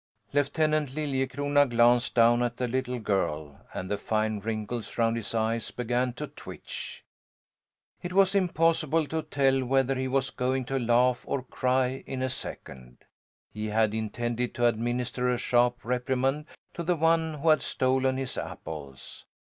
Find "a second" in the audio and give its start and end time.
12.23-13.05